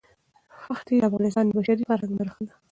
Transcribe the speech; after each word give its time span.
ښتې 0.77 0.95
د 0.99 1.03
افغانستان 1.09 1.43
د 1.45 1.51
بشري 1.57 1.83
فرهنګ 1.89 2.13
برخه 2.19 2.41
ده. 2.47 2.53